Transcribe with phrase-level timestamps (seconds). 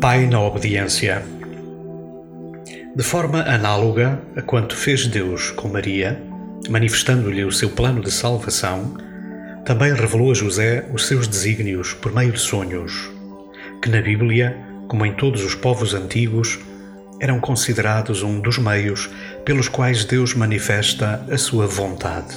[0.00, 1.24] Pai na obediência.
[2.94, 6.22] De forma análoga a quanto fez Deus com Maria,
[6.68, 8.96] manifestando-lhe o seu plano de salvação,
[9.64, 13.10] também revelou a José os seus desígnios por meio de sonhos,
[13.82, 14.56] que na Bíblia,
[14.86, 16.60] como em todos os povos antigos,
[17.20, 19.10] eram considerados um dos meios
[19.44, 22.36] pelos quais Deus manifesta a sua vontade.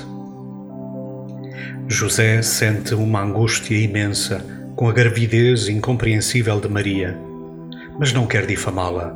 [1.88, 4.44] José sente uma angústia imensa
[4.76, 7.31] com a gravidez incompreensível de Maria,
[8.00, 9.14] mas não quer difamá-la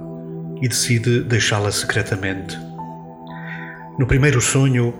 [0.61, 2.57] e decide deixá-la secretamente.
[3.97, 4.93] No primeiro sonho,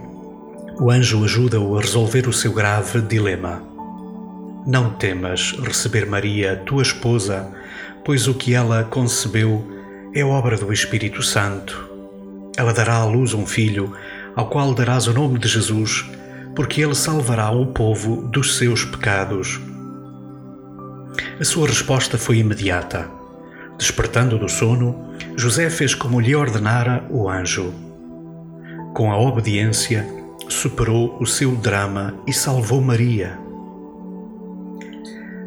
[0.79, 3.61] o anjo ajuda-o a resolver o seu grave dilema.
[4.65, 7.51] Não temas receber Maria, tua esposa,
[8.03, 9.65] pois o que ela concebeu
[10.13, 11.89] é obra do Espírito Santo.
[12.57, 13.93] Ela dará à luz um filho,
[14.35, 16.09] ao qual darás o nome de Jesus,
[16.55, 19.59] porque ele salvará o povo dos seus pecados.
[21.39, 23.09] A sua resposta foi imediata.
[23.77, 27.73] Despertando do sono, José fez como lhe ordenara o anjo.
[28.93, 30.07] Com a obediência,
[30.47, 33.37] superou o seu drama e salvou Maria.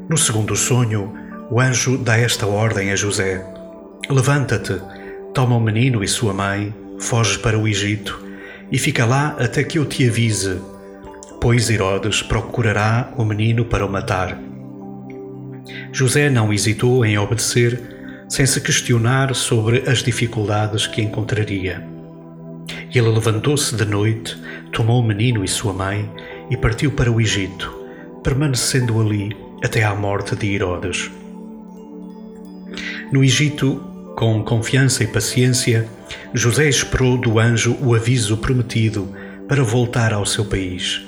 [0.08, 1.12] No segundo sonho,
[1.50, 3.44] o anjo dá esta ordem a José:
[4.10, 4.80] Levanta-te,
[5.32, 8.26] toma o menino e sua mãe, foge para o Egito
[8.70, 10.60] e fica lá até que eu te avise,
[11.40, 14.38] pois Herodes procurará o menino para o matar.
[15.92, 17.97] José não hesitou em obedecer,
[18.28, 21.82] sem se questionar sobre as dificuldades que encontraria.
[22.94, 24.36] Ele levantou-se de noite,
[24.72, 26.10] tomou o menino e sua mãe
[26.50, 27.74] e partiu para o Egito,
[28.22, 31.10] permanecendo ali até à morte de Herodes.
[33.10, 33.76] No Egito,
[34.16, 35.88] com confiança e paciência,
[36.34, 39.14] José esperou do anjo o aviso prometido
[39.48, 41.08] para voltar ao seu país.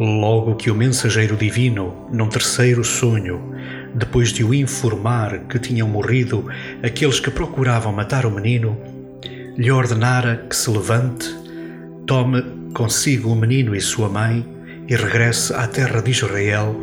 [0.00, 3.54] Logo que o mensageiro divino, num terceiro sonho,
[3.94, 6.46] depois de o informar que tinham morrido
[6.82, 8.78] aqueles que procuravam matar o menino,
[9.58, 11.28] lhe ordenara que se levante,
[12.06, 14.42] tome consigo o menino e sua mãe
[14.88, 16.74] e regresse à terra de Israel,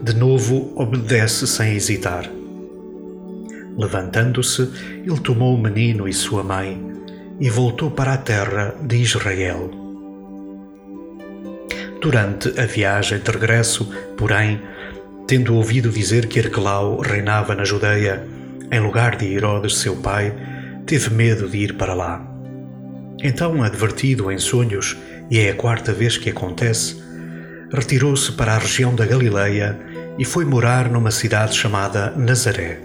[0.00, 2.30] de novo obedece sem hesitar.
[3.76, 4.70] Levantando-se,
[5.04, 6.80] ele tomou o menino e sua mãe
[7.40, 9.89] e voltou para a terra de Israel.
[12.00, 14.62] Durante a viagem de regresso, porém,
[15.28, 18.26] tendo ouvido dizer que Arquelau reinava na Judeia,
[18.72, 20.34] em lugar de Herodes, seu pai,
[20.86, 22.26] teve medo de ir para lá.
[23.22, 24.96] Então, advertido em sonhos,
[25.30, 27.02] e é a quarta vez que acontece,
[27.70, 29.78] retirou-se para a região da Galileia
[30.18, 32.80] e foi morar numa cidade chamada Nazaré.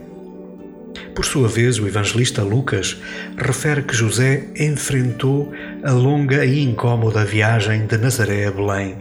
[1.16, 3.02] Por sua vez, o evangelista Lucas
[3.38, 5.54] refere que José enfrentou
[5.86, 8.98] a longa e incômoda viagem de Nazaré a Belém,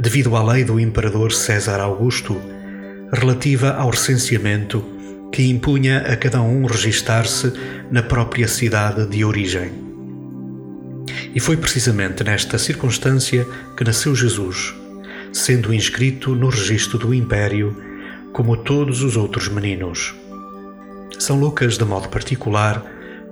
[0.00, 2.40] devido à lei do imperador César Augusto,
[3.12, 4.82] relativa ao recenseamento
[5.30, 7.52] que impunha a cada um registar-se
[7.90, 9.70] na própria cidade de origem.
[11.34, 14.74] E foi precisamente nesta circunstância que nasceu Jesus,
[15.30, 17.76] sendo inscrito no registro do império,
[18.32, 20.14] como todos os outros meninos.
[21.18, 22.82] São Lucas, de modo particular,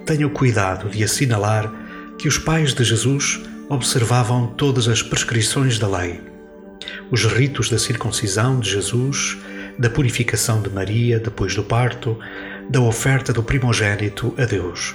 [0.05, 1.86] tem o cuidado de assinalar
[2.19, 6.21] que os pais de Jesus observavam todas as prescrições da lei.
[7.11, 9.37] Os ritos da circuncisão de Jesus,
[9.79, 12.19] da purificação de Maria depois do parto,
[12.71, 14.95] da oferta do primogênito a Deus.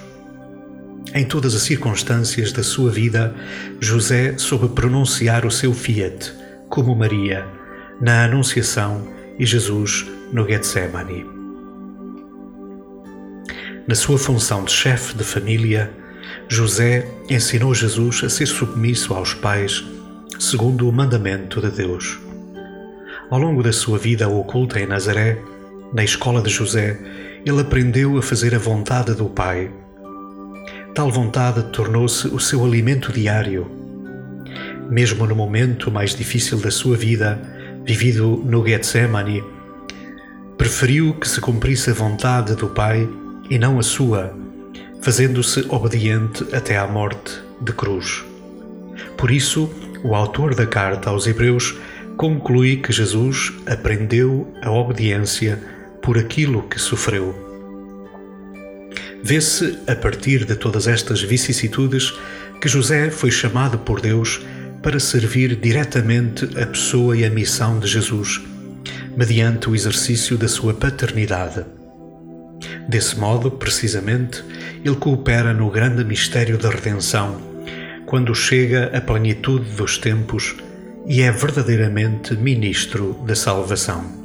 [1.13, 3.35] Em todas as circunstâncias da sua vida,
[3.79, 6.33] José soube pronunciar o seu fiat,
[6.69, 7.45] como Maria,
[7.99, 9.07] na Anunciação
[9.37, 11.25] e Jesus no Getsemane.
[13.87, 15.91] Na sua função de chefe de família,
[16.47, 19.83] José ensinou Jesus a ser submisso aos pais,
[20.39, 22.19] segundo o mandamento de Deus.
[23.29, 25.41] Ao longo da sua vida oculta em Nazaré,
[25.93, 26.99] na escola de José,
[27.45, 29.71] ele aprendeu a fazer a vontade do Pai.
[30.93, 33.71] Tal vontade tornou-se o seu alimento diário.
[34.89, 37.41] Mesmo no momento mais difícil da sua vida,
[37.85, 39.43] vivido no Getsemane,
[40.57, 43.07] preferiu que se cumprisse a vontade do Pai
[43.49, 44.40] e não a sua,
[45.01, 48.23] fazendo-se obediente até à morte de cruz.
[49.17, 49.69] Por isso,
[50.03, 51.75] o autor da carta aos Hebreus
[52.17, 55.59] conclui que Jesus aprendeu a obediência
[56.01, 57.35] por aquilo que sofreu.
[59.23, 62.13] Vê-se, a partir de todas estas vicissitudes,
[62.59, 64.41] que José foi chamado por Deus
[64.81, 68.41] para servir diretamente a pessoa e a missão de Jesus,
[69.15, 71.63] mediante o exercício da sua paternidade.
[72.87, 74.43] Desse modo, precisamente,
[74.83, 77.41] ele coopera no grande mistério da redenção,
[78.05, 80.55] quando chega à plenitude dos tempos
[81.05, 84.20] e é verdadeiramente ministro da salvação.